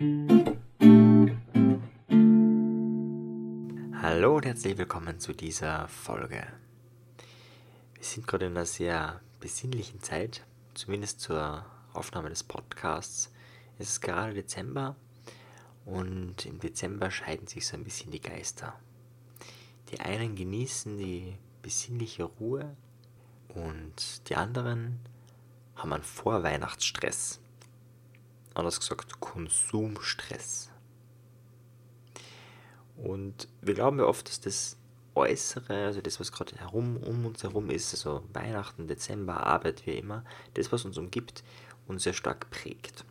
Hallo 0.00 1.34
und 4.36 4.46
herzlich 4.46 4.78
willkommen 4.78 5.18
zu 5.18 5.32
dieser 5.32 5.88
Folge. 5.88 6.46
Wir 7.94 8.04
sind 8.04 8.28
gerade 8.28 8.46
in 8.46 8.52
einer 8.52 8.64
sehr 8.64 9.20
besinnlichen 9.40 10.00
Zeit, 10.00 10.46
zumindest 10.74 11.20
zur 11.20 11.66
Aufnahme 11.94 12.28
des 12.28 12.44
Podcasts. 12.44 13.32
Es 13.80 13.88
ist 13.88 14.00
gerade 14.00 14.34
Dezember 14.34 14.94
und 15.84 16.46
im 16.46 16.60
Dezember 16.60 17.10
scheiden 17.10 17.48
sich 17.48 17.66
so 17.66 17.76
ein 17.76 17.82
bisschen 17.82 18.12
die 18.12 18.20
Geister. 18.20 18.78
Die 19.90 19.98
einen 19.98 20.36
genießen 20.36 20.96
die 20.96 21.36
besinnliche 21.60 22.22
Ruhe 22.22 22.76
und 23.48 24.28
die 24.28 24.36
anderen 24.36 25.00
haben 25.74 25.92
einen 25.92 26.04
Vorweihnachtsstress. 26.04 27.40
Anders 28.58 28.80
gesagt, 28.80 29.20
Konsumstress. 29.20 30.68
Und 32.96 33.46
wir 33.60 33.74
glauben 33.74 34.00
ja 34.00 34.04
oft, 34.04 34.28
dass 34.28 34.40
das 34.40 34.76
Äußere, 35.14 35.84
also 35.86 36.00
das, 36.00 36.18
was 36.18 36.32
gerade 36.32 36.56
herum 36.56 36.96
um 36.96 37.24
uns 37.24 37.44
herum 37.44 37.70
ist, 37.70 37.94
also 37.94 38.24
Weihnachten, 38.32 38.88
Dezember, 38.88 39.46
Arbeit, 39.46 39.86
wie 39.86 39.92
immer, 39.92 40.24
das, 40.54 40.72
was 40.72 40.84
uns 40.84 40.98
umgibt, 40.98 41.44
uns 41.86 42.02
sehr 42.02 42.14
stark 42.14 42.50
prägt. 42.50 43.04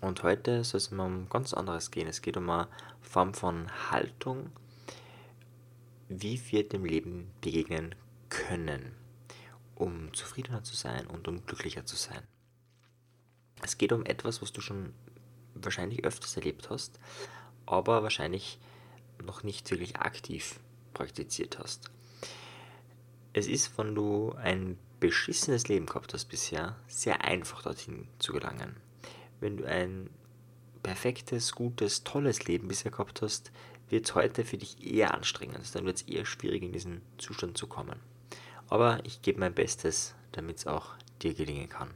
Und 0.00 0.24
heute 0.24 0.64
soll 0.64 0.78
es 0.78 0.88
um 0.88 1.28
ganz 1.28 1.54
anderes 1.54 1.92
gehen. 1.92 2.08
Es 2.08 2.20
geht 2.20 2.36
um 2.36 2.50
eine 2.50 2.66
Form 3.02 3.34
von 3.34 3.68
Haltung, 3.92 4.50
wie 6.08 6.42
wir 6.50 6.68
dem 6.68 6.84
Leben 6.84 7.30
begegnen 7.40 7.94
können, 8.30 8.96
um 9.76 10.12
zufriedener 10.12 10.64
zu 10.64 10.74
sein 10.74 11.06
und 11.06 11.28
um 11.28 11.46
glücklicher 11.46 11.86
zu 11.86 11.94
sein. 11.94 12.26
Es 13.62 13.78
geht 13.78 13.92
um 13.92 14.04
etwas, 14.06 14.42
was 14.42 14.52
du 14.52 14.60
schon 14.60 14.92
wahrscheinlich 15.54 16.04
öfters 16.04 16.36
erlebt 16.36 16.70
hast, 16.70 16.98
aber 17.66 18.02
wahrscheinlich 18.02 18.58
noch 19.22 19.42
nicht 19.42 19.70
wirklich 19.70 19.96
aktiv 19.96 20.58
praktiziert 20.94 21.58
hast. 21.58 21.90
Es 23.32 23.46
ist, 23.46 23.76
wenn 23.78 23.94
du 23.94 24.32
ein 24.32 24.78
beschissenes 24.98 25.68
Leben 25.68 25.86
gehabt 25.86 26.12
hast 26.12 26.26
bisher, 26.26 26.76
sehr 26.88 27.24
einfach 27.24 27.62
dorthin 27.62 28.08
zu 28.18 28.32
gelangen. 28.32 28.76
Wenn 29.40 29.56
du 29.56 29.64
ein 29.64 30.10
perfektes, 30.82 31.54
gutes, 31.54 32.04
tolles 32.04 32.44
Leben 32.44 32.68
bisher 32.68 32.90
gehabt 32.90 33.22
hast, 33.22 33.52
wird 33.88 34.06
es 34.06 34.14
heute 34.14 34.44
für 34.44 34.58
dich 34.58 34.84
eher 34.84 35.14
anstrengend. 35.14 35.74
Dann 35.74 35.84
wird 35.84 35.96
es 35.96 36.02
eher 36.02 36.24
schwierig, 36.24 36.62
in 36.62 36.72
diesen 36.72 37.02
Zustand 37.18 37.56
zu 37.56 37.66
kommen. 37.66 38.00
Aber 38.68 39.04
ich 39.04 39.22
gebe 39.22 39.40
mein 39.40 39.54
Bestes, 39.54 40.14
damit 40.32 40.58
es 40.58 40.66
auch 40.66 40.94
dir 41.22 41.34
gelingen 41.34 41.68
kann. 41.68 41.90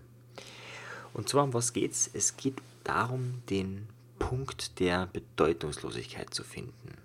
Und 1.15 1.29
zwar 1.29 1.45
um 1.45 1.55
was 1.55 1.73
geht's? 1.73 2.11
Es 2.13 2.37
geht 2.37 2.61
darum, 2.83 3.43
den 3.49 3.89
Punkt 4.19 4.81
der 4.81 5.07
Bedeutungslosigkeit 5.07 6.35
zu 6.35 6.43
finden. 6.43 6.99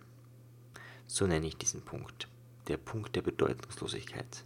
So 1.07 1.27
nenne 1.27 1.47
ich 1.47 1.57
diesen 1.57 1.81
Punkt. 1.81 2.27
Der 2.67 2.77
Punkt 2.77 3.15
der 3.15 3.21
Bedeutungslosigkeit. 3.21 4.43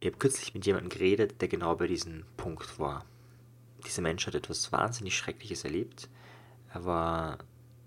Ich 0.00 0.06
habe 0.06 0.18
kürzlich 0.18 0.54
mit 0.54 0.66
jemandem 0.66 0.90
geredet, 0.90 1.40
der 1.40 1.48
genau 1.48 1.74
bei 1.74 1.86
diesem 1.86 2.24
Punkt 2.36 2.78
war. 2.78 3.04
Dieser 3.86 4.02
Mensch 4.02 4.26
hat 4.26 4.34
etwas 4.34 4.70
wahnsinnig 4.72 5.16
Schreckliches 5.16 5.64
erlebt. 5.64 6.08
Er 6.72 6.84
war 6.84 7.38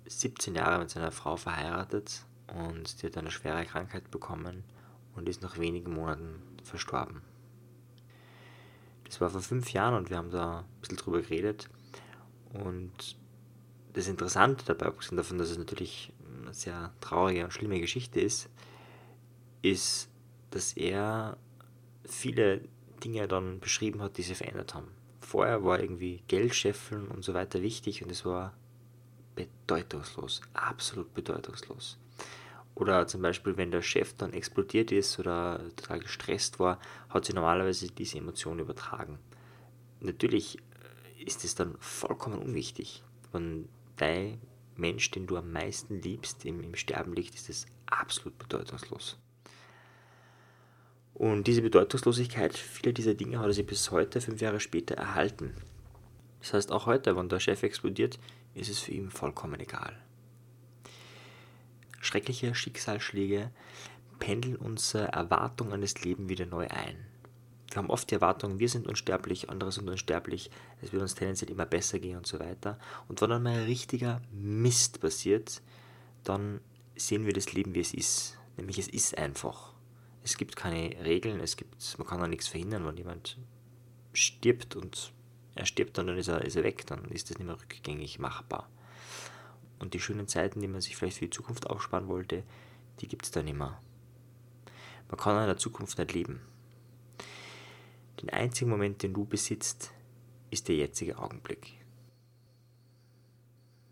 17 0.08 0.56
Jahre 0.56 0.80
mit 0.80 0.90
seiner 0.90 1.12
Frau 1.12 1.38
verheiratet 1.38 2.26
und 2.48 3.02
die 3.02 3.08
hat 3.08 3.18
eine 3.18 3.32
schwere 3.32 3.66
Krankheit 3.66 4.10
bekommen 4.12 4.64
und 5.16 5.30
ist 5.30 5.42
nach 5.42 5.60
wenigen 5.60 5.94
Monaten 5.94 6.42
verstorben. 6.64 7.22
Das 9.06 9.22
war 9.22 9.30
vor 9.30 9.42
fünf 9.42 9.72
Jahren 9.72 9.94
und 9.94 10.10
wir 10.10 10.18
haben 10.18 10.32
da 10.32 10.60
ein 10.60 10.82
bisschen 10.82 10.98
drüber 10.98 11.22
geredet. 11.22 11.70
Und 12.54 13.16
das 13.94 14.08
Interessante 14.08 14.66
dabei, 14.66 14.88
abgesehen 14.88 15.18
davon, 15.18 15.38
dass 15.38 15.52
es 15.52 15.58
natürlich 15.58 16.12
eine 16.44 16.54
sehr 16.54 16.94
traurige 17.02 17.46
und 17.46 17.54
schlimme 17.54 17.80
Geschichte 17.80 18.20
ist, 18.20 18.50
ist, 19.62 20.10
dass 20.52 20.74
er 20.74 21.38
viele 22.04 22.62
Dinge 23.04 23.28
dann 23.28 23.60
beschrieben 23.60 24.02
hat, 24.02 24.18
die 24.18 24.24
sich 24.24 24.38
verändert 24.38 24.74
haben. 24.74 24.88
Vorher 25.22 25.64
war 25.64 25.80
irgendwie 25.80 26.24
Geld 26.28 26.54
scheffeln 26.54 27.08
und 27.08 27.24
so 27.24 27.34
weiter 27.34 27.62
wichtig 27.62 28.04
und 28.04 28.12
es 28.12 28.26
war 28.26 28.54
bedeutungslos, 29.36 30.42
absolut 30.54 31.14
bedeutungslos. 31.14 31.98
Oder 32.76 33.08
zum 33.08 33.22
Beispiel, 33.22 33.56
wenn 33.56 33.72
der 33.72 33.82
Chef 33.82 34.14
dann 34.14 34.34
explodiert 34.34 34.92
ist 34.92 35.18
oder 35.18 35.62
total 35.78 36.00
gestresst 36.00 36.60
war, 36.60 36.80
hat 37.10 37.26
sie 37.26 37.34
normalerweise 37.34 37.88
diese 37.88 38.18
Emotion 38.18 38.60
übertragen. 38.60 39.18
Natürlich 40.02 40.58
ist 41.26 41.46
es 41.46 41.56
dann 41.56 41.76
vollkommen 41.80 42.38
unwichtig. 42.38 43.02
Wenn 43.32 43.70
dein 43.96 44.42
Mensch, 44.76 45.10
den 45.12 45.26
du 45.26 45.38
am 45.38 45.52
meisten 45.52 46.02
liebst, 46.02 46.46
im, 46.46 46.62
im 46.62 46.76
Sterben 46.76 47.14
liegt, 47.14 47.36
ist 47.36 47.50
es 47.50 47.66
absolut 47.86 48.38
bedeutungslos. 48.38 49.18
Und 51.14 51.48
diese 51.48 51.62
Bedeutungslosigkeit 51.62 52.58
vieler 52.58 52.92
dieser 52.92 53.14
Dinge 53.14 53.40
hat 53.40 53.48
er 53.48 53.54
sich 53.54 53.66
bis 53.66 53.90
heute, 53.90 54.20
fünf 54.20 54.42
Jahre 54.42 54.60
später, 54.60 54.96
erhalten. 54.96 55.54
Das 56.42 56.54
heißt, 56.54 56.72
auch 56.74 56.88
heute, 56.88 57.16
wenn 57.16 57.30
der 57.30 57.40
Chef 57.40 57.64
explodiert, 57.64 58.20
ist 58.54 58.70
es 58.70 58.80
für 58.80 58.92
ihn 58.92 59.10
vollkommen 59.10 59.60
egal. 59.62 59.98
Schreckliche 62.16 62.56
Schicksalsschläge 62.56 63.52
pendeln 64.20 64.56
unsere 64.56 65.10
Erwartungen 65.10 65.74
an 65.74 65.82
das 65.82 66.02
Leben 66.02 66.30
wieder 66.30 66.46
neu 66.46 66.66
ein. 66.70 66.96
Wir 67.68 67.76
haben 67.76 67.90
oft 67.90 68.10
die 68.10 68.16
Erwartung, 68.16 68.58
wir 68.58 68.70
sind 68.70 68.88
unsterblich, 68.88 69.50
andere 69.50 69.74
sind 69.74 69.90
unsterblich, 69.90 70.50
es 70.82 70.94
wird 70.94 71.02
uns 71.02 71.16
tendenziell 71.16 71.52
immer 71.52 71.66
besser 71.66 72.00
gehen 72.00 72.16
und 72.16 72.26
so 72.26 72.40
weiter. 72.40 72.80
Und 73.10 73.20
wenn 73.20 73.32
dann 73.32 73.44
mal 73.44 73.52
ein 73.52 73.66
richtiger 73.66 74.22
Mist 74.32 75.02
passiert, 75.02 75.62
dann 76.24 76.62
sehen 76.96 77.26
wir 77.26 77.34
das 77.34 77.52
Leben, 77.52 77.76
wie 77.76 77.82
es 77.82 77.94
ist. 77.94 78.38
Nämlich 78.56 78.80
es 78.80 78.88
ist 78.88 79.18
einfach. 79.18 79.74
Es 80.24 80.38
gibt 80.38 80.56
keine 80.56 80.92
Regeln, 81.04 81.42
es 81.42 81.58
gibt, 81.58 81.98
man 81.98 82.08
kann 82.08 82.24
auch 82.24 82.28
nichts 82.28 82.48
verhindern, 82.48 82.86
wenn 82.86 82.96
jemand 82.96 83.38
stirbt 84.14 84.78
und 84.78 85.12
er 85.54 85.66
stirbt 85.66 85.98
dann 85.98 86.08
ist 86.18 86.30
er, 86.30 86.46
ist 86.46 86.56
er 86.56 86.64
weg, 86.64 86.88
dann 86.88 87.04
ist 87.12 87.30
das 87.30 87.40
nicht 87.40 87.48
mehr 87.48 87.60
rückgängig 87.60 88.20
machbar. 88.20 88.70
Und 89.80 89.94
die 89.94 90.00
schönen 90.00 90.28
Zeiten, 90.28 90.62
die 90.62 90.68
man 90.68 90.82
sich 90.82 90.96
vielleicht 90.96 91.18
für 91.18 91.26
die 91.26 91.32
Zukunft 91.32 91.68
aufsparen 91.70 92.08
wollte, 92.08 92.44
die 93.00 93.08
gibt 93.08 93.26
es 93.26 93.32
dann 93.32 93.46
mehr. 93.46 93.82
Man 95.10 95.18
kann 95.18 95.40
in 95.40 95.48
der 95.48 95.58
Zukunft 95.58 95.98
nicht 95.98 96.14
leben. 96.14 96.42
Den 98.22 98.30
einzigen 98.30 98.72
Moment, 98.72 99.04
den 99.04 99.14
du 99.14 99.26
besitzt, 99.26 99.92
ist 100.50 100.68
der 100.68 100.76
jetzige 100.76 101.18
Augenblick. 101.18 101.74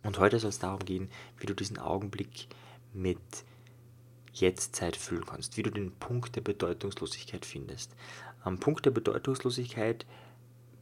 Und 0.03 0.19
heute 0.19 0.39
soll 0.39 0.49
es 0.49 0.59
darum 0.59 0.79
gehen, 0.79 1.09
wie 1.37 1.45
du 1.45 1.53
diesen 1.53 1.77
Augenblick 1.77 2.47
mit 2.93 3.19
Jetztzeit 4.33 4.95
füllen 4.95 5.25
kannst, 5.25 5.57
wie 5.57 5.63
du 5.63 5.69
den 5.69 5.91
Punkt 5.91 6.35
der 6.35 6.41
Bedeutungslosigkeit 6.41 7.45
findest. 7.45 7.95
Am 8.43 8.59
Punkt 8.59 8.85
der 8.85 8.91
Bedeutungslosigkeit 8.91 10.05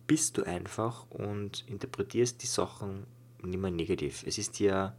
bist 0.07 0.37
du 0.37 0.43
einfach 0.43 1.09
und 1.09 1.67
interpretierst 1.67 2.41
die 2.41 2.47
Sachen 2.47 3.05
nicht 3.49 3.59
mehr 3.59 3.71
negativ. 3.71 4.23
Es 4.25 4.37
ist 4.37 4.59
dir 4.59 4.95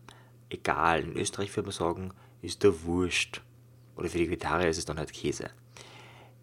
egal. 0.50 1.02
In 1.02 1.16
Österreich 1.16 1.54
würde 1.56 1.68
man 1.68 1.76
sagen, 1.76 2.12
ist 2.42 2.62
der 2.62 2.82
Wurscht. 2.84 3.42
Oder 3.96 4.08
für 4.08 4.18
die 4.18 4.26
Vegetarier 4.26 4.68
ist 4.68 4.78
es 4.78 4.84
dann 4.84 4.98
halt 4.98 5.12
Käse. 5.12 5.50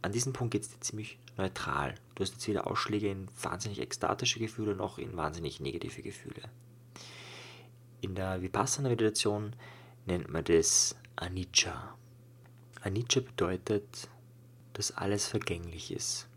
An 0.02 0.12
diesem 0.12 0.34
Punkt 0.34 0.52
geht 0.52 0.64
es 0.64 0.70
dir 0.70 0.80
ziemlich 0.80 1.20
neutral. 1.38 1.96
Du 2.16 2.24
hast 2.24 2.34
jetzt 2.34 2.48
weder 2.48 2.68
Ausschläge 2.68 3.10
in 3.10 3.28
wahnsinnig 3.42 3.80
ekstatische 3.82 4.40
Gefühle 4.40 4.76
noch 4.76 4.98
in 4.98 5.18
wahnsinnig 5.18 5.60
negative 5.60 6.02
Gefühle. 6.02 6.44
In 8.02 8.16
der 8.16 8.42
Vipassana-Meditation 8.42 9.56
nennt 10.06 10.30
man 10.30 10.44
das 10.46 10.96
Anicca. 11.18 11.98
Anicca 12.82 13.20
bedeutet, 13.20 14.10
dass 14.74 14.92
alles 14.92 15.28
vergänglich 15.28 15.92
ist. 15.92 16.28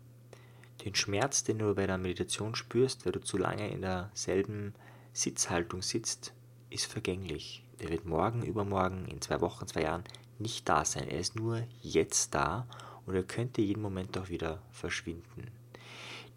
Den 0.83 0.95
Schmerz, 0.95 1.45
den 1.45 1.59
du 1.59 1.73
bei 1.73 1.87
der 1.87 1.97
Meditation 1.97 2.55
spürst, 2.55 3.05
weil 3.05 3.13
du 3.13 3.21
zu 3.21 3.37
lange 3.37 3.69
in 3.71 3.81
derselben 3.81 4.73
Sitzhaltung 5.13 5.83
sitzt, 5.83 6.33
ist 6.69 6.85
vergänglich. 6.85 7.63
Der 7.79 7.89
wird 7.89 8.05
morgen, 8.05 8.43
übermorgen, 8.43 9.05
in 9.05 9.21
zwei 9.21 9.41
Wochen, 9.41 9.67
zwei 9.67 9.83
Jahren 9.83 10.03
nicht 10.39 10.67
da 10.67 10.83
sein. 10.83 11.07
Er 11.07 11.19
ist 11.19 11.35
nur 11.35 11.63
jetzt 11.81 12.33
da 12.33 12.67
und 13.05 13.15
er 13.15 13.23
könnte 13.23 13.61
jeden 13.61 13.81
Moment 13.81 14.17
auch 14.17 14.29
wieder 14.29 14.61
verschwinden. 14.71 15.51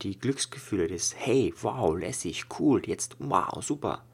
Die 0.02 0.18
Glücksgefühle 0.18 0.88
des 0.88 1.16
Hey, 1.16 1.54
wow, 1.62 1.96
lässig, 1.96 2.44
cool, 2.58 2.82
jetzt 2.86 3.16
wow, 3.18 3.64
super, 3.64 4.04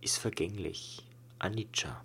ist 0.00 0.18
vergänglich. 0.18 1.06
Anicca. 1.38 2.04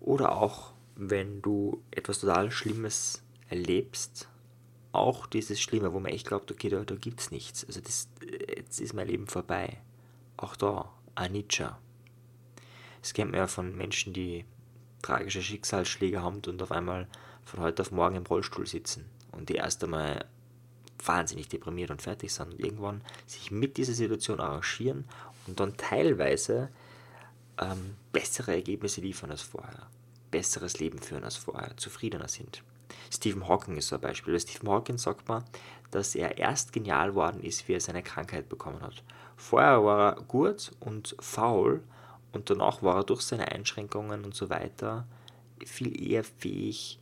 Oder 0.00 0.36
auch, 0.36 0.72
wenn 0.96 1.42
du 1.42 1.82
etwas 1.92 2.20
total 2.20 2.50
Schlimmes 2.50 3.22
erlebst 3.48 4.28
auch 4.96 5.26
dieses 5.26 5.60
Schlimme, 5.60 5.92
wo 5.92 6.00
man 6.00 6.12
echt 6.12 6.26
glaubt, 6.26 6.50
okay, 6.50 6.70
da, 6.70 6.82
da 6.82 6.94
gibt 6.96 7.20
es 7.20 7.30
nichts. 7.30 7.64
Also 7.64 7.80
das, 7.80 8.08
jetzt 8.56 8.80
ist 8.80 8.94
mein 8.94 9.06
Leben 9.06 9.26
vorbei. 9.26 9.78
Auch 10.36 10.56
da, 10.56 10.92
Anicca. 11.14 11.78
Das 13.00 13.14
kennt 13.14 13.30
man 13.30 13.40
ja 13.40 13.46
von 13.46 13.76
Menschen, 13.76 14.12
die 14.12 14.44
tragische 15.02 15.42
Schicksalsschläge 15.42 16.22
haben 16.22 16.42
und 16.46 16.62
auf 16.62 16.72
einmal 16.72 17.06
von 17.44 17.60
heute 17.60 17.82
auf 17.82 17.92
morgen 17.92 18.16
im 18.16 18.26
Rollstuhl 18.26 18.66
sitzen 18.66 19.04
und 19.32 19.48
die 19.48 19.54
erst 19.54 19.84
einmal 19.84 20.24
wahnsinnig 21.04 21.48
deprimiert 21.48 21.90
und 21.90 22.02
fertig 22.02 22.32
sind 22.32 22.54
und 22.54 22.60
irgendwann 22.60 23.02
sich 23.26 23.50
mit 23.50 23.76
dieser 23.76 23.92
Situation 23.92 24.40
arrangieren 24.40 25.04
und 25.46 25.60
dann 25.60 25.76
teilweise 25.76 26.70
ähm, 27.60 27.96
bessere 28.12 28.54
Ergebnisse 28.54 29.00
liefern 29.00 29.30
als 29.30 29.42
vorher, 29.42 29.88
besseres 30.30 30.80
Leben 30.80 30.98
führen 30.98 31.24
als 31.24 31.36
vorher, 31.36 31.76
zufriedener 31.76 32.28
sind. 32.28 32.62
Stephen 33.10 33.48
Hawking 33.48 33.76
ist 33.76 33.88
so 33.88 33.96
ein 33.96 34.00
Beispiel. 34.00 34.34
Bei 34.34 34.40
Stephen 34.40 34.68
Hawking 34.68 34.98
sagt 34.98 35.28
man, 35.28 35.44
dass 35.90 36.14
er 36.14 36.38
erst 36.38 36.72
genial 36.72 37.14
worden 37.14 37.42
ist, 37.42 37.68
wie 37.68 37.74
er 37.74 37.80
seine 37.80 38.02
Krankheit 38.02 38.48
bekommen 38.48 38.82
hat. 38.82 39.02
Vorher 39.36 39.84
war 39.84 40.16
er 40.16 40.22
gut 40.22 40.72
und 40.80 41.16
faul 41.20 41.82
und 42.32 42.50
danach 42.50 42.82
war 42.82 42.96
er 42.96 43.04
durch 43.04 43.22
seine 43.22 43.50
Einschränkungen 43.50 44.24
und 44.24 44.34
so 44.34 44.50
weiter 44.50 45.06
viel 45.64 46.00
eher 46.00 46.24
fähig, 46.24 46.98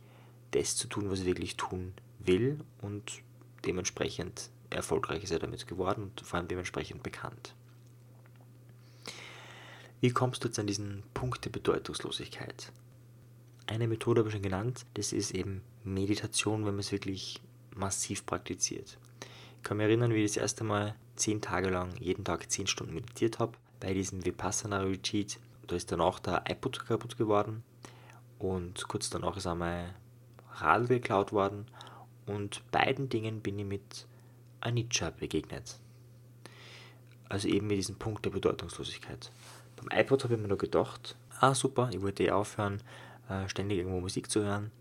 das 0.51 0.75
zu 0.75 0.87
tun, 0.87 1.09
was 1.09 1.19
er 1.19 1.25
wirklich 1.25 1.57
tun 1.57 1.93
will 2.19 2.59
und 2.81 3.21
dementsprechend 3.65 4.49
erfolgreich 4.69 5.23
ist 5.23 5.31
er 5.31 5.39
damit 5.39 5.67
geworden 5.67 6.03
und 6.03 6.21
vor 6.21 6.39
allem 6.39 6.47
dementsprechend 6.47 7.03
bekannt. 7.03 7.55
Wie 10.01 10.11
kommst 10.11 10.43
du 10.43 10.47
jetzt 10.47 10.59
an 10.59 10.67
diesen 10.67 11.03
Punkt 11.13 11.45
der 11.45 11.49
Bedeutungslosigkeit? 11.49 12.71
Eine 13.67 13.87
Methode 13.87 14.19
habe 14.19 14.29
ich 14.29 14.33
schon 14.33 14.43
genannt, 14.43 14.85
das 14.93 15.13
ist 15.13 15.31
eben 15.31 15.61
Meditation, 15.85 16.65
wenn 16.65 16.73
man 16.73 16.79
es 16.79 16.91
wirklich 16.91 17.41
massiv 17.75 18.25
praktiziert. 18.25 18.97
Ich 19.57 19.63
kann 19.63 19.77
mich 19.77 19.85
erinnern, 19.85 20.13
wie 20.13 20.23
ich 20.23 20.31
das 20.31 20.41
erste 20.41 20.63
Mal 20.63 20.95
zehn 21.15 21.41
Tage 21.41 21.69
lang 21.69 21.95
jeden 21.97 22.25
Tag 22.25 22.51
zehn 22.51 22.67
Stunden 22.67 22.93
meditiert 22.93 23.39
habe 23.39 23.53
bei 23.79 23.93
diesem 23.93 24.25
Vipassana 24.25 24.81
Retreat. 24.81 25.39
Da 25.67 25.75
ist 25.75 25.91
danach 25.91 26.19
der 26.19 26.43
iPod 26.47 26.85
kaputt 26.85 27.17
geworden 27.17 27.63
und 28.37 28.87
kurz 28.87 29.09
danach 29.09 29.37
ist 29.37 29.47
einmal 29.47 29.95
Radl 30.55 30.87
geklaut 30.87 31.31
worden 31.31 31.65
und 32.25 32.69
beiden 32.71 33.09
Dingen 33.09 33.41
bin 33.41 33.59
ich 33.59 33.65
mit 33.65 34.07
Anicca 34.61 35.09
begegnet. 35.09 35.79
Also 37.27 37.47
eben 37.47 37.67
mit 37.67 37.77
diesem 37.77 37.95
Punkt 37.95 38.25
der 38.25 38.29
Bedeutungslosigkeit. 38.29 39.31
Beim 39.75 39.99
iPod 39.99 40.23
habe 40.23 40.35
ich 40.35 40.39
mir 40.39 40.47
nur 40.47 40.57
gedacht, 40.57 41.15
ah 41.39 41.55
super, 41.55 41.89
ich 41.91 42.01
wollte 42.01 42.23
eh 42.23 42.31
aufhören, 42.31 42.81
äh, 43.29 43.47
ständig 43.49 43.79
irgendwo 43.79 43.99
Musik 43.99 44.29
zu 44.29 44.43
hören. 44.43 44.71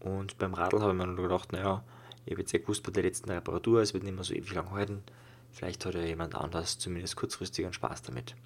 Und 0.00 0.38
beim 0.38 0.54
Radl 0.54 0.80
habe 0.80 0.92
ich 0.92 0.98
mir 0.98 1.06
nur 1.06 1.28
gedacht, 1.28 1.52
naja, 1.52 1.84
ich 2.24 2.32
habe 2.32 2.42
jetzt 2.42 2.52
ja 2.52 2.58
gewusst 2.58 2.82
bei 2.82 2.92
der 2.92 3.02
letzten 3.02 3.30
Reparatur, 3.30 3.80
es 3.80 3.94
wird 3.94 4.04
nicht 4.04 4.14
mehr 4.14 4.24
so 4.24 4.34
ewig 4.34 4.52
lang 4.52 4.70
halten. 4.70 5.02
Vielleicht 5.50 5.84
hat 5.86 5.94
ja 5.94 6.02
jemand 6.02 6.34
anders 6.34 6.78
zumindest 6.78 7.16
kurzfristig 7.16 7.64
einen 7.64 7.72
Spaß 7.72 8.02
damit. 8.02 8.36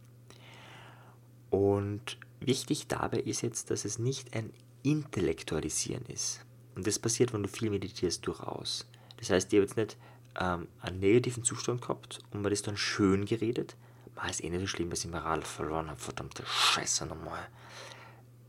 Und 1.50 2.16
wichtig 2.40 2.87
dabei 2.87 3.19
ist 3.19 3.43
jetzt, 3.43 3.70
dass 3.70 3.84
es 3.84 3.99
nicht 3.99 4.34
ein 4.34 4.52
Intellektualisieren 4.82 6.06
ist. 6.06 6.44
Und 6.75 6.87
das 6.87 6.99
passiert, 6.99 7.32
wenn 7.32 7.43
du 7.43 7.49
viel 7.49 7.70
meditierst, 7.70 8.26
durchaus. 8.26 8.87
Das 9.19 9.31
heißt, 9.31 9.52
ich 9.52 9.58
habe 9.58 9.66
jetzt 9.66 9.76
nicht 9.76 9.96
ähm, 10.40 10.69
einen 10.81 11.00
negativen 11.00 11.44
Zustand 11.44 11.82
gehabt 11.82 12.20
und 12.32 12.43
mir 12.43 12.50
das 12.50 12.62
dann 12.62 12.76
schön 12.76 13.26
geredet. 13.26 13.76
War 14.14 14.28
es 14.28 14.40
eh 14.40 14.49
nicht 14.49 14.60
so 14.60 14.66
schlimm, 14.66 14.90
dass 14.90 15.04
ich 15.04 15.10
mir 15.10 15.19
Rad 15.19 15.44
verloren 15.44 15.90
habe. 15.90 16.00
Verdammte 16.00 16.44
Scheiße 16.46 17.06
nochmal. 17.06 17.46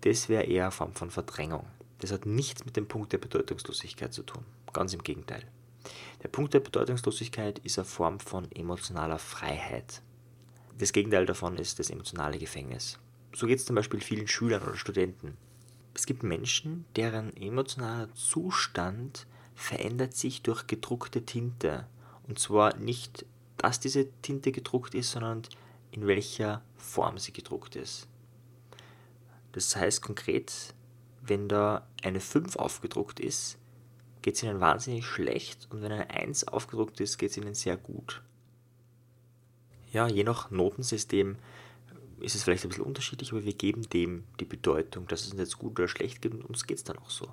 Das 0.01 0.29
wäre 0.29 0.43
eher 0.43 0.65
eine 0.65 0.71
Form 0.71 0.93
von 0.93 1.09
Verdrängung. 1.09 1.65
Das 2.03 2.11
hat 2.11 2.25
nichts 2.25 2.65
mit 2.65 2.75
dem 2.75 2.85
Punkt 2.85 3.13
der 3.13 3.17
Bedeutungslosigkeit 3.17 4.13
zu 4.13 4.23
tun. 4.23 4.43
Ganz 4.73 4.93
im 4.93 5.03
Gegenteil. 5.03 5.41
Der 6.21 6.27
Punkt 6.27 6.53
der 6.53 6.59
Bedeutungslosigkeit 6.59 7.59
ist 7.59 7.79
eine 7.79 7.85
Form 7.85 8.19
von 8.19 8.51
emotionaler 8.51 9.19
Freiheit. 9.19 10.01
Das 10.77 10.91
Gegenteil 10.91 11.25
davon 11.25 11.55
ist 11.55 11.79
das 11.79 11.89
emotionale 11.89 12.39
Gefängnis. 12.39 12.99
So 13.33 13.47
geht 13.47 13.59
es 13.59 13.65
zum 13.65 13.77
Beispiel 13.77 14.01
vielen 14.01 14.27
Schülern 14.27 14.63
oder 14.63 14.75
Studenten. 14.75 15.37
Es 15.93 16.05
gibt 16.05 16.23
Menschen, 16.23 16.83
deren 16.97 17.37
emotionaler 17.37 18.13
Zustand 18.15 19.25
verändert 19.55 20.13
sich 20.13 20.41
durch 20.41 20.67
gedruckte 20.67 21.25
Tinte. 21.25 21.87
Und 22.27 22.37
zwar 22.37 22.75
nicht, 22.75 23.25
dass 23.55 23.79
diese 23.79 24.11
Tinte 24.21 24.51
gedruckt 24.51 24.93
ist, 24.93 25.11
sondern 25.11 25.43
in 25.91 26.05
welcher 26.05 26.63
Form 26.75 27.17
sie 27.17 27.31
gedruckt 27.31 27.77
ist. 27.77 28.09
Das 29.53 29.73
heißt 29.77 30.01
konkret, 30.01 30.73
wenn 31.25 31.47
da 31.47 31.87
eine 32.03 32.19
5 32.19 32.55
aufgedruckt 32.57 33.19
ist, 33.19 33.57
geht 34.21 34.35
es 34.35 34.43
ihnen 34.43 34.59
wahnsinnig 34.59 35.05
schlecht 35.05 35.67
und 35.69 35.81
wenn 35.81 35.91
eine 35.91 36.09
1 36.09 36.47
aufgedruckt 36.47 36.99
ist, 36.99 37.17
geht 37.17 37.31
es 37.31 37.37
ihnen 37.37 37.53
sehr 37.53 37.77
gut. 37.77 38.21
Ja, 39.91 40.07
je 40.07 40.23
nach 40.23 40.49
Notensystem 40.49 41.37
ist 42.19 42.35
es 42.35 42.43
vielleicht 42.43 42.63
ein 42.63 42.69
bisschen 42.69 42.85
unterschiedlich, 42.85 43.31
aber 43.31 43.43
wir 43.43 43.53
geben 43.53 43.87
dem 43.89 44.23
die 44.39 44.45
Bedeutung, 44.45 45.07
dass 45.07 45.21
es 45.21 45.31
uns 45.31 45.39
jetzt 45.39 45.59
gut 45.59 45.77
oder 45.77 45.87
schlecht 45.87 46.21
gibt 46.21 46.35
und 46.35 46.45
uns 46.45 46.65
geht 46.65 46.77
es 46.77 46.83
dann 46.83 46.97
auch 46.97 47.09
so. 47.09 47.31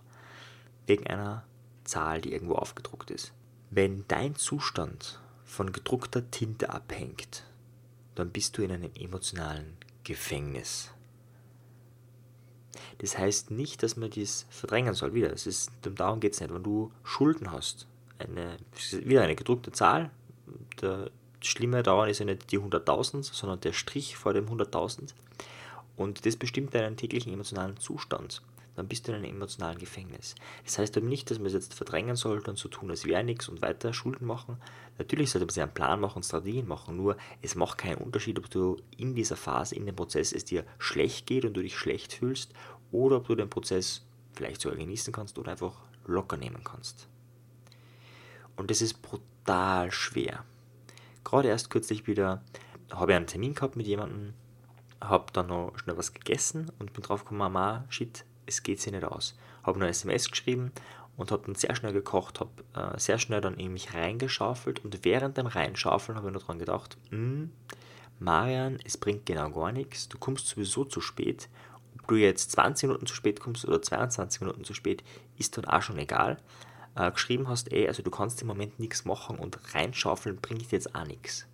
Wegen 0.87 1.07
einer 1.07 1.45
Zahl, 1.85 2.21
die 2.21 2.33
irgendwo 2.33 2.55
aufgedruckt 2.55 3.11
ist. 3.11 3.33
Wenn 3.71 4.05
dein 4.09 4.35
Zustand 4.35 5.21
von 5.45 5.73
gedruckter 5.73 6.31
Tinte 6.31 6.71
abhängt, 6.71 7.45
dann 8.15 8.31
bist 8.31 8.59
du 8.59 8.63
in 8.63 8.73
einem 8.73 8.91
emotionalen 8.95 9.77
Gefängnis. 10.05 10.91
Das 12.99 13.19
heißt 13.19 13.51
nicht, 13.51 13.83
dass 13.83 13.97
man 13.97 14.11
dies 14.11 14.47
verdrängen 14.51 14.95
soll. 14.95 15.15
Wieder, 15.15 15.33
es 15.33 15.47
ist, 15.47 15.71
darum 15.83 16.21
geht 16.21 16.35
es 16.35 16.41
nicht. 16.41 16.53
Wenn 16.53 16.63
du 16.63 16.91
Schulden 17.05 17.53
hast, 17.53 17.87
eine, 18.19 18.57
wieder 19.05 19.23
eine 19.23 19.37
gedruckte 19.37 19.73
Zahl, 19.73 20.11
der 20.81 21.11
Schlimme 21.41 21.83
daran 21.83 22.09
ist 22.09 22.19
ja 22.19 22.27
nicht 22.27 22.51
die 22.53 22.59
100.000, 22.59 23.23
sondern 23.23 23.61
der 23.61 23.73
Strich 23.73 24.17
vor 24.17 24.35
dem 24.35 24.47
100.000. 24.47 25.15
Und 25.97 26.25
das 26.25 26.37
bestimmt 26.37 26.75
deinen 26.75 26.97
täglichen 26.97 27.33
emotionalen 27.33 27.77
Zustand. 27.79 28.43
Dann 28.77 28.89
bist 28.89 29.07
du 29.07 29.13
in 29.13 29.19
einem 29.19 29.37
emotionalen 29.37 29.79
Gefängnis. 29.79 30.35
Das 30.65 30.79
heißt 30.79 30.97
aber 30.97 31.07
nicht, 31.07 31.31
dass 31.31 31.39
man 31.39 31.49
es 31.49 31.53
jetzt 31.53 31.75
verdrängen 31.75 32.17
sollte 32.17 32.51
und 32.51 32.57
so 32.57 32.69
tun, 32.69 32.91
als 32.91 33.05
wäre 33.05 33.25
nichts 33.25 33.49
und 33.49 33.63
weiter 33.63 33.93
Schulden 33.93 34.27
machen. 34.27 34.57
Natürlich 34.99 35.31
sollte 35.31 35.47
man 35.47 35.53
sich 35.53 35.63
einen 35.63 35.75
Plan 35.75 36.01
machen 36.01 36.23
Strategien 36.23 36.69
machen, 36.69 36.97
nur 36.97 37.17
es 37.43 37.55
macht 37.55 37.79
keinen 37.79 37.99
Unterschied, 37.99 38.39
ob 38.39 38.49
du 38.51 38.77
in 38.97 39.15
dieser 39.15 39.37
Phase, 39.37 39.75
in 39.75 39.87
dem 39.87 39.97
Prozess 39.97 40.33
es 40.33 40.45
dir 40.45 40.65
schlecht 40.79 41.27
geht 41.27 41.45
und 41.45 41.55
du 41.55 41.63
dich 41.63 41.77
schlecht 41.77 42.13
fühlst 42.13 42.53
oder 42.93 43.17
ob 43.17 43.27
du 43.27 43.35
den 43.35 43.51
Prozess 43.51 44.07
vielleicht 44.35 44.61
sogar 44.61 44.79
genießen 44.79 45.13
kannst 45.13 45.39
oder 45.39 45.53
einfach 45.53 45.77
locker 46.07 46.37
nehmen 46.37 46.63
kannst. 46.65 47.09
Und 48.57 48.71
das 48.71 48.83
ist 48.83 49.03
brutal 49.03 49.91
schwer 49.91 50.45
gerade 51.25 51.49
erst 51.49 51.71
kürzlich 51.71 52.07
wieder, 52.07 52.43
habe 52.91 53.13
ich 53.13 53.17
einen 53.17 53.27
Termin 53.27 53.55
gehabt 53.55 53.77
mit 53.77 53.87
jemandem, 53.87 54.35
habe 55.01 55.33
dann 55.33 55.47
noch 55.47 55.73
schnell 55.77 55.97
was 55.97 56.13
gegessen 56.13 56.71
und 56.79 56.93
bin 56.93 57.03
drauf 57.03 57.23
gekommen, 57.23 57.39
Mama, 57.39 57.85
shit, 57.89 58.25
es 58.51 58.63
geht 58.63 58.81
sich 58.81 58.93
nicht 58.93 59.05
aus. 59.05 59.37
Habe 59.63 59.81
eine 59.81 59.89
SMS 59.89 60.31
geschrieben 60.31 60.73
und 61.17 61.31
habe 61.31 61.45
dann 61.47 61.55
sehr 61.55 61.75
schnell 61.75 61.93
gekocht, 61.93 62.41
habe 62.41 62.51
äh, 62.75 62.99
sehr 62.99 63.19
schnell 63.19 63.41
dann 63.41 63.55
in 63.55 63.73
mich 63.73 63.95
reingeschaufelt 63.95 64.85
und 64.85 65.05
während 65.05 65.37
dem 65.37 65.47
Reinschaufeln 65.47 66.17
habe 66.17 66.29
ich 66.29 66.35
noch 66.35 66.45
dran 66.45 66.59
gedacht, 66.59 66.97
hm, 67.11 67.51
Marian, 68.19 68.79
es 68.85 68.97
bringt 68.97 69.27
genau 69.27 69.51
gar 69.51 69.73
nichts, 69.73 70.09
du 70.09 70.19
kommst 70.19 70.49
sowieso 70.49 70.85
zu 70.85 71.01
spät. 71.01 71.49
Ob 71.99 72.07
du 72.09 72.17
jetzt 72.17 72.53
20 72.53 72.89
Minuten 72.89 73.07
zu 73.07 73.15
spät 73.15 73.41
kommst 73.41 73.65
oder 73.67 73.81
22 73.81 74.43
Minuten 74.43 74.65
zu 74.65 74.75
spät, 74.75 75.03
ist 75.39 75.57
dann 75.57 75.65
auch 75.65 75.83
schon 75.83 75.99
egal 75.99 76.39
äh, 76.97 77.11
geschrieben 77.11 77.49
hast, 77.49 77.73
ey, 77.73 77.89
also 77.89 78.03
du 78.03 78.11
kannst 78.11 78.41
im 78.43 78.49
Moment 78.49 78.79
nichts 78.79 79.05
machen 79.05 79.39
und 79.39 79.59
reinschaufeln 79.75 80.37
bringt 80.37 80.71
jetzt 80.73 80.95
auch 80.95 81.07
nichts. 81.07 81.47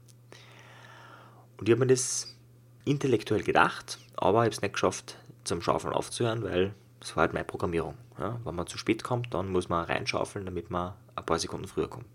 Und 1.56 1.68
ich 1.68 1.72
habe 1.72 1.80
mir 1.80 1.92
das 1.92 2.36
intellektuell 2.84 3.42
gedacht, 3.42 3.98
aber 4.16 4.40
ich 4.40 4.46
habe 4.46 4.50
es 4.50 4.62
nicht 4.62 4.74
geschafft, 4.74 5.16
zum 5.44 5.62
Schaufeln 5.62 5.94
aufzuhören, 5.94 6.42
weil 6.42 6.74
das 7.00 7.16
war 7.16 7.22
halt 7.22 7.34
meine 7.34 7.44
Programmierung. 7.44 7.96
Ja, 8.18 8.40
wenn 8.44 8.54
man 8.54 8.66
zu 8.66 8.78
spät 8.78 9.04
kommt, 9.04 9.34
dann 9.34 9.50
muss 9.50 9.68
man 9.68 9.84
reinschaufeln, 9.84 10.46
damit 10.46 10.70
man 10.70 10.94
ein 11.14 11.26
paar 11.26 11.38
Sekunden 11.38 11.66
früher 11.66 11.88
kommt. 11.88 12.06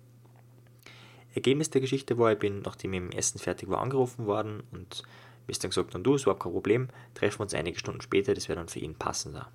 Ergebnis 1.34 1.70
der 1.70 1.82
Geschichte 1.82 2.18
war, 2.18 2.34
ich 2.34 2.40
bin, 2.40 2.62
nachdem 2.62 2.94
ich 2.94 2.98
im 2.98 3.12
Essen 3.12 3.40
fertig 3.40 3.70
war, 3.70 3.82
angerufen 3.82 4.26
worden 4.26 4.64
und 4.72 5.04
mir 5.48 5.52
ist 5.52 5.64
dann 5.64 5.72
gesagt, 5.72 5.96
dann 5.96 6.04
du, 6.04 6.16
es 6.16 6.28
war 6.28 6.38
kein 6.38 6.52
Problem, 6.52 6.90
treffen 7.14 7.40
wir 7.40 7.44
uns 7.44 7.54
einige 7.54 7.80
Stunden 7.80 8.02
später, 8.02 8.34
das 8.34 8.50
wäre 8.50 8.58
dann 8.58 8.68
für 8.68 8.80
ihn 8.80 8.96
passender. 8.96 9.50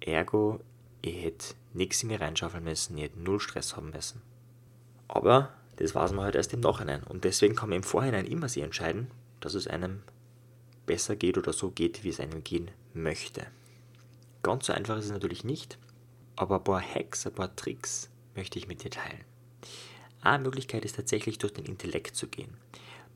Ergo, 0.00 0.60
ich 1.02 1.24
hätte 1.24 1.54
nichts 1.72 2.02
in 2.02 2.08
mir 2.08 2.20
reinschaufeln 2.20 2.64
müssen, 2.64 2.96
ich 2.96 3.04
hätte 3.04 3.20
null 3.20 3.40
Stress 3.40 3.76
haben 3.76 3.90
müssen. 3.90 4.22
Aber 5.08 5.50
das 5.76 5.94
weiß 5.94 6.12
man 6.12 6.24
halt 6.24 6.34
erst 6.34 6.52
im 6.52 6.60
Nachhinein. 6.60 7.02
Und 7.02 7.24
deswegen 7.24 7.56
kann 7.56 7.70
man 7.70 7.76
im 7.76 7.82
Vorhinein 7.82 8.26
immer 8.26 8.48
sich 8.48 8.62
entscheiden, 8.62 9.10
dass 9.40 9.54
es 9.54 9.66
einem 9.66 10.02
besser 10.86 11.16
geht 11.16 11.38
oder 11.38 11.52
so 11.52 11.70
geht, 11.70 12.04
wie 12.04 12.10
es 12.10 12.20
einem 12.20 12.44
gehen 12.44 12.70
möchte. 12.92 13.46
Ganz 14.42 14.66
so 14.66 14.72
einfach 14.72 14.96
ist 14.96 15.06
es 15.06 15.10
natürlich 15.10 15.44
nicht, 15.44 15.78
aber 16.36 16.56
ein 16.56 16.64
paar 16.64 16.80
Hacks, 16.80 17.26
ein 17.26 17.34
paar 17.34 17.54
Tricks 17.54 18.10
möchte 18.34 18.58
ich 18.58 18.68
mit 18.68 18.82
dir 18.82 18.90
teilen. 18.90 19.24
Eine 20.22 20.42
Möglichkeit 20.42 20.84
ist 20.84 20.96
tatsächlich 20.96 21.38
durch 21.38 21.52
den 21.52 21.66
Intellekt 21.66 22.16
zu 22.16 22.26
gehen. 22.26 22.56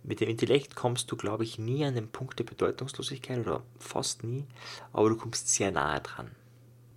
Mit 0.02 0.20
dem 0.20 0.28
Intellekt 0.28 0.76
kommst 0.76 1.10
du, 1.10 1.16
glaube 1.16 1.44
ich, 1.44 1.58
nie 1.58 1.84
an 1.84 1.94
den 1.94 2.08
Punkt 2.08 2.38
der 2.38 2.44
Bedeutungslosigkeit 2.44 3.38
oder 3.38 3.62
fast 3.78 4.22
nie, 4.22 4.44
aber 4.92 5.08
du 5.08 5.16
kommst 5.16 5.48
sehr 5.48 5.70
nahe 5.70 6.00
dran. 6.00 6.30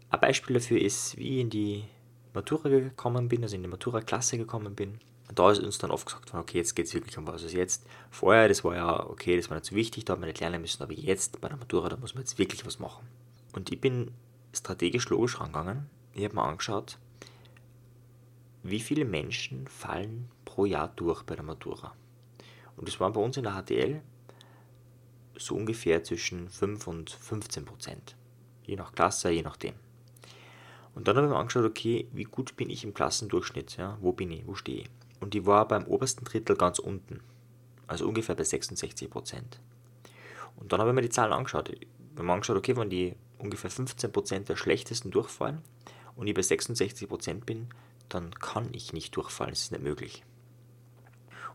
Ein 0.10 0.19
Beispiel 0.19 0.55
dafür 0.55 0.81
ist, 0.81 1.17
wie 1.17 1.36
ich 1.36 1.41
in 1.41 1.50
die 1.50 1.86
Matura 2.34 2.67
gekommen 2.67 3.29
bin, 3.29 3.43
also 3.43 3.55
in 3.55 3.63
die 3.63 3.69
Matura-Klasse 3.69 4.38
gekommen 4.38 4.75
bin. 4.75 5.00
Und 5.29 5.39
da 5.39 5.51
ist 5.51 5.60
uns 5.60 5.77
dann 5.77 5.91
oft 5.91 6.05
gesagt 6.05 6.34
worden, 6.34 6.41
okay, 6.41 6.57
jetzt 6.57 6.75
geht 6.75 6.88
es 6.88 6.93
wirklich 6.93 7.17
um 7.17 7.27
was. 7.27 7.43
Also 7.43 7.57
jetzt, 7.57 7.86
vorher, 8.12 8.48
das 8.50 8.63
war 8.63 8.75
ja 8.75 9.10
okay, 9.10 9.38
das 9.38 9.50
war 9.50 9.55
nicht 9.57 9.65
so 9.65 9.75
wichtig, 9.75 10.05
da 10.05 10.13
hat 10.13 10.19
man 10.19 10.27
nicht 10.27 10.39
lernen 10.39 10.62
müssen, 10.62 10.84
aber 10.84 10.93
jetzt 10.93 11.39
bei 11.39 11.48
der 11.48 11.57
Matura, 11.57 11.89
da 11.89 11.98
muss 11.98 12.13
man 12.13 12.24
jetzt 12.24 12.38
wirklich 12.38 12.65
was 12.65 12.79
machen. 12.79 13.05
Und 13.58 13.72
ich 13.72 13.82
bin 13.82 14.12
strategisch 14.54 15.10
logisch 15.10 15.40
rangegangen. 15.40 15.90
Ich 16.14 16.24
habe 16.24 16.36
mir 16.36 16.44
angeschaut, 16.44 17.00
wie 18.62 18.80
viele 18.80 19.04
Menschen 19.04 19.68
fallen 19.68 20.30
pro 20.46 20.66
Jahr 20.66 20.90
durch 20.90 21.24
bei 21.24 21.36
der 21.36 21.44
Matura. 21.44 21.96
Und 22.76 22.88
das 22.88 23.00
waren 23.00 23.14
bei 23.14 23.20
uns 23.20 23.36
in 23.36 23.46
der 23.46 23.60
HTL 23.60 24.04
so 25.40 25.56
ungefähr 25.56 26.04
zwischen 26.04 26.50
5 26.50 26.86
und 26.86 27.10
15 27.10 27.66
Prozent. 27.66 28.16
Je 28.64 28.76
nach 28.76 28.92
Klasse, 28.92 29.32
je 29.32 29.42
nachdem. 29.42 29.74
Und 30.94 31.08
dann 31.08 31.18
habe 31.18 31.26
ich 31.26 31.34
mir 31.34 31.40
angeschaut, 31.40 31.66
okay, 31.66 32.08
wie 32.12 32.26
gut 32.26 32.56
bin 32.58 32.70
ich 32.70 32.84
im 32.84 32.94
Klassendurchschnitt? 32.94 33.76
Ja? 33.78 33.98
Wo 34.02 34.12
bin 34.12 34.30
ich? 34.30 34.46
Wo 34.46 34.54
stehe 34.54 34.82
ich? 34.82 34.90
Und 35.20 35.34
ich 35.34 35.48
war 35.48 35.68
beim 35.68 35.86
obersten 35.86 36.26
Drittel 36.26 36.56
ganz 36.56 36.78
unten. 36.78 37.22
Also 37.88 38.08
ungefähr 38.08 38.36
bei 38.36 38.44
66 38.44 39.10
Prozent. 39.10 39.60
Und 40.58 40.72
dann 40.72 40.80
habe 40.80 40.92
ich 40.92 40.96
mir 40.96 41.02
die 41.02 41.10
Zahlen 41.10 41.34
angeschaut. 41.34 41.70
Ich 41.70 41.88
habe 42.14 42.24
mir 42.24 42.34
angeschaut, 42.34 42.58
okay, 42.58 42.78
wenn 42.78 42.92
die 42.92 43.16
ungefähr 43.39 43.70
15 43.70 44.12
Prozent 44.12 44.50
der 44.50 44.56
schlechtesten 44.56 45.12
durchfallen 45.12 45.62
und 46.15 46.27
ich 46.27 46.34
bei 46.34 46.41
66 46.41 47.08
Prozent 47.08 47.46
bin, 47.46 47.67
dann 48.10 48.34
kann 48.36 48.70
ich 48.74 48.94
nicht 48.94 49.15
durchfallen. 49.15 49.51
Das 49.51 49.62
ist 49.62 49.72
nicht 49.72 49.84
möglich. 49.84 50.24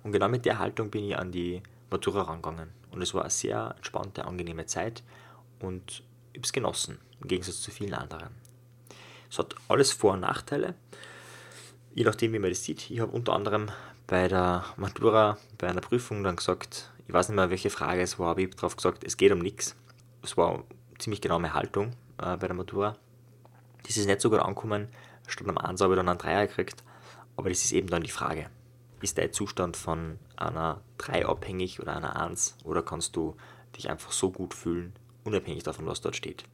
Und 0.02 0.12
genau 0.12 0.28
mit 0.28 0.44
der 0.44 0.58
Haltung 0.58 0.90
bin 0.90 1.04
ich 1.04 1.16
an 1.16 1.32
die 1.32 1.62
Matura 1.90 2.22
rangegangen. 2.22 2.70
Und 2.90 3.02
es 3.02 3.14
war 3.14 3.22
eine 3.22 3.30
sehr 3.30 3.74
entspannte, 3.76 4.24
angenehme 4.24 4.66
Zeit 4.66 5.02
und 5.60 6.02
ich 6.32 6.38
habe 6.38 6.44
es 6.44 6.52
genossen, 6.52 6.98
im 7.20 7.28
Gegensatz 7.28 7.60
zu 7.60 7.70
vielen 7.70 7.94
anderen. 7.94 8.34
Es 9.30 9.38
hat 9.38 9.54
alles 9.68 9.92
Vor- 9.92 10.12
und 10.14 10.20
Nachteile, 10.20 10.74
je 11.94 12.04
nachdem, 12.04 12.32
wie 12.32 12.38
man 12.38 12.50
das 12.50 12.64
sieht. 12.64 12.90
Ich 12.90 13.00
habe 13.00 13.12
unter 13.12 13.32
anderem 13.32 13.70
bei 14.06 14.28
der 14.28 14.64
Matura, 14.76 15.38
bei 15.56 15.68
einer 15.68 15.80
Prüfung 15.80 16.22
dann 16.22 16.36
gesagt, 16.36 16.90
ich 17.06 17.12
weiß 17.12 17.28
nicht 17.28 17.36
mehr, 17.36 17.50
welche 17.50 17.70
Frage 17.70 18.02
es 18.02 18.18
war, 18.18 18.30
aber 18.30 18.40
ich 18.40 18.46
habe 18.46 18.56
darauf 18.56 18.76
gesagt, 18.76 19.04
es 19.04 19.16
geht 19.16 19.32
um 19.32 19.38
nichts. 19.38 19.74
Es 20.22 20.36
war 20.36 20.64
ziemlich 21.02 21.20
genau 21.20 21.38
meine 21.38 21.54
Haltung 21.54 21.90
äh, 22.18 22.36
bei 22.36 22.46
der 22.46 22.54
Matura. 22.54 22.96
Das 23.86 23.96
ist 23.96 24.06
nicht 24.06 24.20
so 24.20 24.30
gut 24.30 24.38
angekommen, 24.38 24.88
statt 25.26 25.48
am 25.48 25.58
1 25.58 25.80
habe 25.80 25.94
ich 25.94 25.96
dann 25.96 26.08
einen 26.08 26.18
Dreier 26.18 26.46
gekriegt, 26.46 26.82
aber 27.36 27.48
das 27.48 27.64
ist 27.64 27.72
eben 27.72 27.88
dann 27.88 28.02
die 28.02 28.10
Frage 28.10 28.48
ist 29.02 29.18
dein 29.18 29.32
Zustand 29.32 29.76
von 29.76 30.18
einer 30.36 30.80
3 30.98 31.26
abhängig 31.26 31.80
oder 31.80 31.96
einer 31.96 32.16
1 32.20 32.56
oder 32.64 32.82
kannst 32.82 33.16
du 33.16 33.36
dich 33.76 33.90
einfach 33.90 34.12
so 34.12 34.30
gut 34.30 34.54
fühlen, 34.54 34.92
unabhängig 35.24 35.62
davon, 35.64 35.86
was 35.86 36.00
dort 36.00 36.16
steht. 36.16 36.44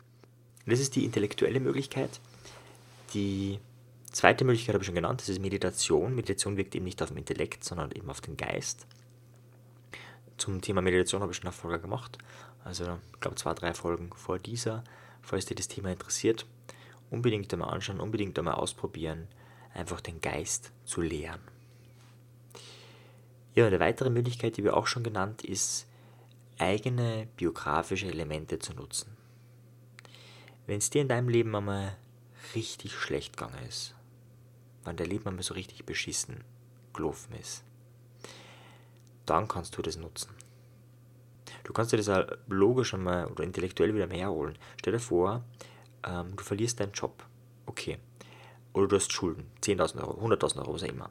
das 0.67 0.81
ist 0.81 0.97
die 0.97 1.05
intellektuelle 1.05 1.61
Möglichkeit. 1.61 2.21
Die 3.14 3.59
zweite 4.11 4.45
Möglichkeit 4.45 4.75
habe 4.75 4.83
ich 4.83 4.87
schon 4.87 4.95
genannt, 4.95 5.21
das 5.21 5.28
ist 5.28 5.40
Meditation. 5.40 6.14
Meditation 6.14 6.57
wirkt 6.57 6.75
eben 6.75 6.85
nicht 6.85 7.02
auf 7.02 7.09
den 7.09 7.19
Intellekt, 7.19 7.64
sondern 7.64 7.90
eben 7.93 8.11
auf 8.11 8.21
den 8.21 8.37
Geist. 8.37 8.87
Zum 10.37 10.61
Thema 10.61 10.83
Meditation 10.83 11.23
habe 11.23 11.33
ich 11.33 11.38
schon 11.38 11.47
eine 11.47 11.52
Folge 11.52 11.81
gemacht, 11.81 12.19
also 12.68 12.98
ich 13.14 13.20
glaube 13.20 13.37
zwei, 13.37 13.54
drei 13.54 13.72
Folgen 13.72 14.10
vor 14.14 14.38
dieser. 14.38 14.84
Falls 15.22 15.46
dir 15.46 15.54
das 15.54 15.68
Thema 15.68 15.90
interessiert, 15.90 16.46
unbedingt 17.10 17.50
einmal 17.52 17.70
anschauen, 17.70 17.98
unbedingt 17.98 18.38
einmal 18.38 18.54
ausprobieren, 18.54 19.26
einfach 19.72 20.02
den 20.02 20.20
Geist 20.20 20.70
zu 20.84 21.00
lehren. 21.00 21.40
Ja, 23.54 23.66
eine 23.66 23.80
weitere 23.80 24.10
Möglichkeit, 24.10 24.58
die 24.58 24.64
wir 24.64 24.76
auch 24.76 24.87
schon 24.87 25.02
genannt, 25.02 25.42
ist, 25.42 25.87
eigene 26.58 27.26
biografische 27.37 28.06
Elemente 28.06 28.58
zu 28.58 28.75
nutzen. 28.75 29.16
Wenn 30.66 30.78
es 30.78 30.90
dir 30.90 31.00
in 31.00 31.08
deinem 31.08 31.30
Leben 31.30 31.54
einmal 31.56 31.96
richtig 32.54 32.94
schlecht 32.94 33.38
gegangen 33.38 33.66
ist, 33.66 33.94
wenn 34.84 34.96
dein 34.96 35.08
Leben 35.08 35.26
einmal 35.26 35.42
so 35.42 35.54
richtig 35.54 35.87
beschissen 35.87 36.44
gelaufen 36.92 37.34
ist, 37.40 37.64
dann 39.25 39.48
kannst 39.48 39.76
du 39.76 39.82
das 39.82 39.96
nutzen. 39.96 40.38
Du 41.68 41.75
kannst 41.75 41.92
dir 41.92 41.98
das 41.98 42.08
auch 42.08 42.25
logisch 42.46 42.94
einmal 42.94 43.26
oder 43.26 43.44
intellektuell 43.44 43.94
wieder 43.94 44.08
herholen. 44.08 44.56
Stell 44.80 44.94
dir 44.94 44.98
vor, 44.98 45.44
ähm, 46.02 46.34
du 46.34 46.42
verlierst 46.42 46.80
deinen 46.80 46.92
Job. 46.92 47.22
Okay. 47.66 47.98
Oder 48.72 48.88
du 48.88 48.96
hast 48.96 49.12
Schulden. 49.12 49.50
10.000 49.60 50.00
Euro, 50.00 50.18
100.000 50.26 50.60
Euro, 50.60 50.72
was 50.72 50.82
auch 50.82 50.88
immer. 50.88 51.10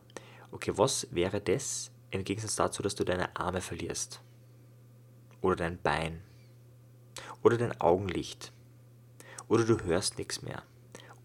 Okay, 0.51 0.71
was 0.75 1.07
wäre 1.11 1.41
das, 1.41 1.91
im 2.09 2.23
Gegensatz 2.23 2.55
dazu, 2.55 2.81
dass 2.81 2.95
du 2.95 3.03
deine 3.03 3.35
Arme 3.35 3.61
verlierst. 3.61 4.19
Oder 5.41 5.57
dein 5.57 5.79
Bein. 5.79 6.23
Oder 7.43 7.59
dein 7.59 7.79
Augenlicht. 7.79 8.51
Oder 9.49 9.63
du 9.63 9.83
hörst 9.83 10.17
nichts 10.17 10.41
mehr. 10.41 10.63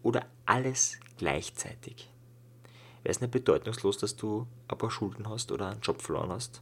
Oder 0.03 0.27
alles 0.45 0.99
gleichzeitig. 1.17 2.07
Wäre 3.01 3.11
es 3.11 3.19
nicht 3.19 3.31
bedeutungslos, 3.31 3.97
dass 3.97 4.15
du 4.15 4.45
ein 4.67 4.77
paar 4.77 4.91
Schulden 4.91 5.27
hast 5.27 5.51
oder 5.51 5.69
einen 5.69 5.81
Job 5.81 6.03
verloren 6.03 6.29
hast? 6.31 6.61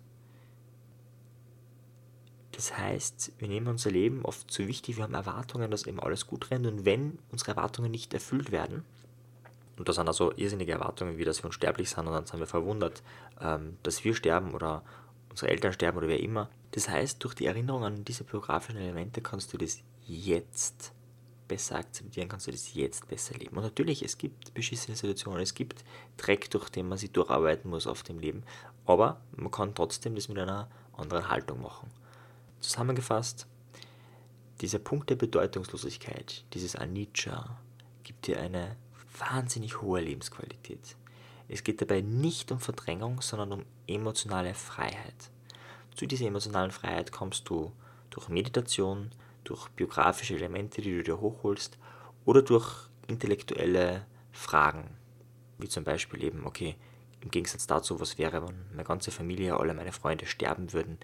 Das 2.52 2.78
heißt, 2.78 3.34
wir 3.40 3.48
nehmen 3.48 3.68
unser 3.68 3.92
Leben 3.92 4.26
oft 4.26 4.52
zu 4.52 4.68
wichtig, 4.68 4.98
wir 4.98 5.04
haben 5.04 5.14
Erwartungen, 5.14 5.72
dass 5.72 5.86
eben 5.86 6.00
alles 6.00 6.28
gut 6.28 6.52
rennt 6.52 6.68
und 6.68 6.86
wenn 6.86 7.20
unsere 7.32 7.52
Erwartungen 7.52 7.92
nicht 7.92 8.14
erfüllt 8.14 8.52
werden, 8.52 8.84
und 9.78 9.90
da 9.90 9.94
sind 9.94 10.08
also 10.08 10.32
irrsinnige 10.36 10.74
Erwartungen, 10.74 11.18
wie 11.18 11.24
dass 11.24 11.42
wir 11.42 11.46
unsterblich 11.46 11.90
sind 11.90 12.06
und 12.06 12.14
dann 12.14 12.26
sind 12.26 12.40
wir 12.40 12.46
verwundert, 12.46 13.02
ähm, 13.40 13.78
dass 13.84 14.04
wir 14.04 14.14
sterben 14.14 14.54
oder 14.54 14.84
unsere 15.30 15.50
Eltern 15.50 15.74
sterben 15.74 15.98
oder 15.98 16.08
wer 16.08 16.20
immer. 16.20 16.50
Das 16.72 16.88
heißt, 16.88 17.24
durch 17.24 17.34
die 17.34 17.48
Erinnerung 17.48 17.84
an 17.84 18.06
diese 18.06 18.24
biografischen 18.24 18.80
Elemente 18.80 19.22
kannst 19.22 19.54
du 19.54 19.58
das 19.58 19.80
jetzt 20.06 20.94
besser 21.48 21.78
akzeptieren, 21.78 22.30
kannst 22.30 22.48
du 22.48 22.52
das 22.52 22.74
jetzt 22.74 23.08
besser 23.08 23.34
leben. 23.38 23.58
Und 23.58 23.64
natürlich, 23.64 24.04
es 24.04 24.18
gibt 24.18 24.54
beschissene 24.54 24.96
Situationen, 24.96 25.42
es 25.42 25.54
gibt 25.54 25.84
Dreck, 26.18 26.50
durch 26.52 26.70
den 26.70 26.88
man 26.88 26.98
sich 26.98 27.12
durcharbeiten 27.12 27.70
muss 27.70 27.88
auf 27.88 28.04
dem 28.04 28.20
Leben, 28.20 28.44
aber 28.86 29.20
man 29.36 29.52
kann 29.52 29.74
trotzdem 29.74 30.16
das 30.16 30.30
mit 30.30 30.38
einer 30.38 30.70
anderen 30.94 31.30
Haltung 31.30 31.62
machen. 31.62 31.90
Zusammengefasst, 32.62 33.48
dieser 34.62 34.80
Punkt 34.80 35.10
der 35.10 35.16
Bedeutungslosigkeit, 35.16 36.46
dieses 36.54 36.76
Anicca, 36.76 37.58
gibt 38.04 38.28
dir 38.28 38.40
eine 38.40 38.78
wahnsinnig 39.18 39.82
hohe 39.82 40.00
Lebensqualität. 40.00 40.96
Es 41.48 41.64
geht 41.64 41.82
dabei 41.82 42.02
nicht 42.02 42.52
um 42.52 42.60
Verdrängung, 42.60 43.22
sondern 43.22 43.52
um 43.52 43.66
emotionale 43.88 44.54
Freiheit. 44.54 45.32
Zu 45.96 46.06
dieser 46.06 46.28
emotionalen 46.28 46.72
Freiheit 46.72 47.12
kommst 47.12 47.50
du 47.50 47.72
durch 48.12 48.30
Meditation, 48.30 49.10
durch 49.44 49.68
biografische 49.70 50.36
Elemente, 50.36 50.82
die 50.82 50.96
du 50.96 51.04
dir 51.04 51.20
hochholst, 51.20 51.78
oder 52.26 52.44
durch 52.44 52.88
intellektuelle 53.08 54.06
Fragen, 54.32 54.96
wie 55.58 55.68
zum 55.68 55.84
Beispiel 55.84 56.24
eben, 56.24 56.46
okay, 56.46 56.76
im 57.22 57.32
Gegensatz 57.32 57.66
dazu, 57.68 58.00
was 58.00 58.18
wäre, 58.18 58.48
wenn 58.48 58.56
meine 58.70 58.84
ganze 58.84 59.12
Familie, 59.12 59.58
alle 59.58 59.74
meine 59.74 59.92
Freunde 59.92 60.28
sterben 60.28 60.74
würden, 60.74 61.00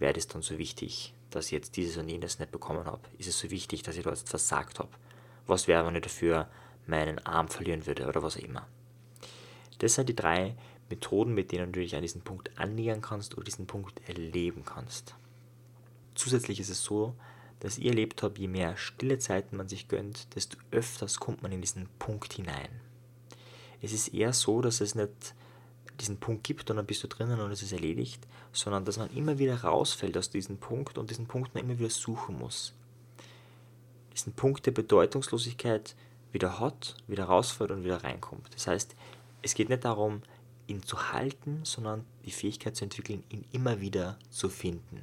wäre 0.00 0.14
es 0.16 0.28
dann 0.28 0.42
so 0.42 0.58
wichtig, 0.58 1.14
dass 1.30 1.46
ich 1.46 1.52
jetzt 1.52 1.76
dieses 1.76 1.96
und 1.96 2.08
jenes 2.08 2.38
nicht 2.38 2.50
bekommen 2.50 2.86
habe? 2.86 3.02
Ist 3.18 3.28
es 3.28 3.38
so 3.38 3.50
wichtig, 3.50 3.82
dass 3.82 3.96
ich 3.96 4.04
jetzt 4.04 4.28
versagt 4.28 4.78
habe? 4.78 4.90
Was 5.46 5.68
wäre, 5.68 5.86
wenn 5.86 5.96
ich 5.96 6.02
dafür 6.02 6.48
meinen 6.90 7.18
Arm 7.20 7.48
verlieren 7.48 7.86
würde 7.86 8.06
oder 8.06 8.22
was 8.22 8.36
auch 8.36 8.42
immer. 8.42 8.66
Das 9.78 9.94
sind 9.94 10.08
die 10.08 10.16
drei 10.16 10.56
Methoden, 10.90 11.32
mit 11.32 11.52
denen 11.52 11.72
du 11.72 11.80
dich 11.80 11.96
an 11.96 12.02
diesen 12.02 12.22
Punkt 12.22 12.58
annähern 12.58 13.00
kannst 13.00 13.34
oder 13.36 13.44
diesen 13.44 13.66
Punkt 13.66 14.06
erleben 14.08 14.64
kannst. 14.64 15.14
Zusätzlich 16.14 16.60
ist 16.60 16.68
es 16.68 16.82
so, 16.82 17.14
dass 17.60 17.78
ich 17.78 17.86
erlebt 17.86 18.22
habe, 18.22 18.38
je 18.38 18.48
mehr 18.48 18.76
stille 18.76 19.18
Zeiten 19.18 19.56
man 19.56 19.68
sich 19.68 19.88
gönnt, 19.88 20.34
desto 20.34 20.58
öfters 20.70 21.20
kommt 21.20 21.42
man 21.42 21.52
in 21.52 21.60
diesen 21.60 21.88
Punkt 21.98 22.32
hinein. 22.34 22.68
Es 23.80 23.92
ist 23.92 24.08
eher 24.08 24.32
so, 24.32 24.60
dass 24.60 24.80
es 24.80 24.94
nicht 24.94 25.34
diesen 26.00 26.18
Punkt 26.18 26.44
gibt 26.44 26.70
und 26.70 26.76
dann 26.76 26.86
bist 26.86 27.02
du 27.02 27.08
drinnen 27.08 27.40
und 27.40 27.50
es 27.50 27.62
ist 27.62 27.72
erledigt, 27.72 28.26
sondern 28.52 28.84
dass 28.84 28.98
man 28.98 29.10
immer 29.14 29.38
wieder 29.38 29.62
rausfällt 29.62 30.16
aus 30.16 30.30
diesem 30.30 30.58
Punkt 30.58 30.98
und 30.98 31.10
diesen 31.10 31.26
Punkt 31.26 31.54
man 31.54 31.64
immer 31.64 31.78
wieder 31.78 31.90
suchen 31.90 32.38
muss. 32.38 32.74
Diesen 34.12 34.32
Punkt 34.32 34.66
der 34.66 34.72
Bedeutungslosigkeit 34.72 35.94
wieder 36.32 36.58
hat, 36.60 36.96
wieder 37.06 37.24
rausfällt 37.24 37.70
und 37.70 37.84
wieder 37.84 38.02
reinkommt. 38.02 38.48
Das 38.54 38.66
heißt, 38.66 38.94
es 39.42 39.54
geht 39.54 39.68
nicht 39.68 39.84
darum, 39.84 40.22
ihn 40.66 40.82
zu 40.82 41.12
halten, 41.12 41.60
sondern 41.64 42.04
die 42.24 42.30
Fähigkeit 42.30 42.76
zu 42.76 42.84
entwickeln, 42.84 43.24
ihn 43.28 43.44
immer 43.52 43.80
wieder 43.80 44.18
zu 44.30 44.48
finden. 44.48 45.02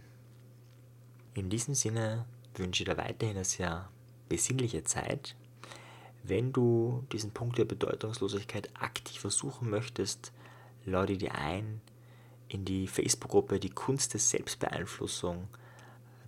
In 1.34 1.50
diesem 1.50 1.76
Sinne 1.76 2.26
wünsche 2.56 2.84
ich 2.84 2.90
dir 2.90 2.98
weiterhin 2.98 3.36
eine 3.36 3.46
sehr 3.46 3.90
besinnliche 4.30 4.84
Zeit. 4.84 5.36
Wenn 6.24 6.52
du 6.52 7.06
diesen 7.12 7.32
Punkt 7.32 7.58
der 7.58 7.66
Bedeutungslosigkeit 7.66 8.70
aktiv 8.80 9.22
versuchen 9.22 9.70
möchtest, 9.70 10.32
lade 10.86 11.18
dir 11.18 11.36
ein, 11.36 11.82
in 12.50 12.66
die 12.66 12.88
Facebook-Gruppe 12.88 13.60
Die 13.60 13.70
Kunst 13.70 14.14
der 14.14 14.20
Selbstbeeinflussung 14.20 15.48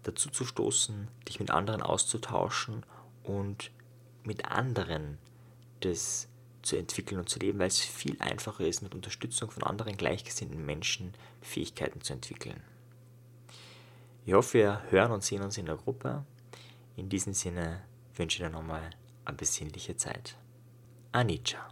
dazu 0.03 0.29
zu 0.29 0.45
stoßen, 0.45 1.07
dich 1.27 1.39
mit 1.39 1.51
anderen 1.51 1.81
auszutauschen 1.81 2.85
und 3.23 3.71
mit 4.23 4.45
anderen 4.45 5.17
das 5.81 6.27
zu 6.61 6.75
entwickeln 6.75 7.19
und 7.19 7.29
zu 7.29 7.39
leben, 7.39 7.59
weil 7.59 7.67
es 7.67 7.79
viel 7.79 8.17
einfacher 8.19 8.65
ist, 8.65 8.81
mit 8.81 8.93
Unterstützung 8.93 9.49
von 9.49 9.63
anderen 9.63 9.95
gleichgesinnten 9.95 10.65
Menschen 10.65 11.13
Fähigkeiten 11.41 12.01
zu 12.01 12.13
entwickeln. 12.13 12.61
Ich 14.25 14.33
hoffe, 14.33 14.57
wir 14.59 14.81
hören 14.89 15.11
und 15.11 15.23
sehen 15.23 15.41
uns 15.41 15.57
in 15.57 15.65
der 15.65 15.77
Gruppe. 15.77 16.25
In 16.95 17.09
diesem 17.09 17.33
Sinne 17.33 17.81
wünsche 18.15 18.38
ich 18.38 18.47
dir 18.47 18.51
nochmal 18.51 18.89
eine 19.25 19.38
besinnliche 19.38 19.95
Zeit. 19.95 20.35
Anicca. 21.11 21.69